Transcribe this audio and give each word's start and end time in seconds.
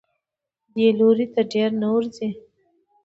دې 0.75 0.87
لوري 0.97 1.25
ته 1.33 1.41
ډېر 1.53 1.69
نه 1.81 1.87
ورځي. 1.93 2.29